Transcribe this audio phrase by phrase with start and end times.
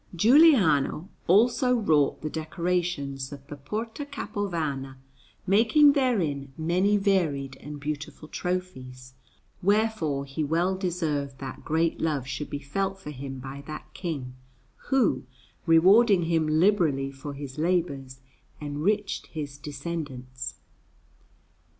[0.15, 4.97] Giuliano also wrought the decorations of the Porta Capovana,
[5.45, 9.13] making therein many varied and beautiful trophies;
[9.61, 14.33] wherefore he well deserved that great love should be felt for him by that King,
[14.89, 15.23] who,
[15.67, 18.21] rewarding him liberally for his labours,
[18.59, 20.55] enriched his descendants.